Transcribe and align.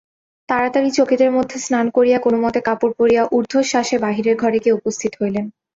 তাড়াতাড়ি 0.49 0.89
চকিতের 0.91 1.31
মধ্যে 1.31 1.57
স্নান 1.59 1.85
করিয়া 1.89 2.19
কোনোমতে 2.19 2.59
কাপড় 2.61 2.93
পরিয়া 2.99 3.23
ঊর্ধ্বশ্বাসে 3.31 3.95
বাহিরের 3.99 4.35
ঘরে 4.37 4.57
গিয়া 4.63 4.77
উপস্থিত 4.79 5.11
হইলেন। 5.21 5.45